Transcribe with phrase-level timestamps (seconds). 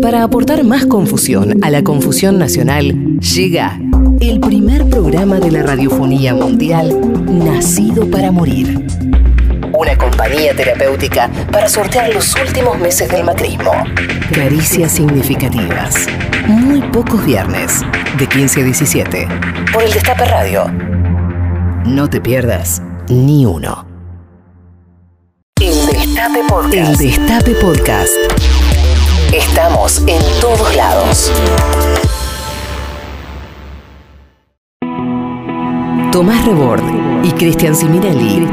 [0.00, 3.80] Para aportar más confusión a la confusión nacional, llega
[4.20, 6.94] el primer programa de la radiofonía mundial
[7.26, 8.86] nacido para morir.
[9.78, 13.72] Una compañía terapéutica para sortear los últimos meses del macrismo.
[14.32, 16.06] Caricias significativas.
[16.46, 17.82] Muy pocos viernes,
[18.18, 19.28] de 15 a 17,
[19.72, 20.70] por el Destape Radio.
[21.84, 23.85] No te pierdas ni uno.
[26.16, 26.74] El Destape Podcast.
[26.90, 28.12] El Destape Podcast.
[29.34, 31.30] Estamos en todos lados.
[36.10, 36.82] Tomás Rebord
[37.22, 38.48] y Cristian Siminelli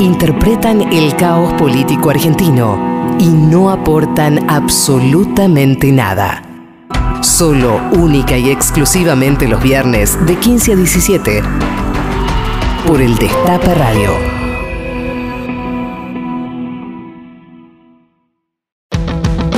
[0.00, 6.42] interpretan el caos político argentino y no aportan absolutamente nada.
[7.20, 11.42] Solo, única y exclusivamente los viernes de 15 a 17
[12.86, 14.43] por el Destape Radio.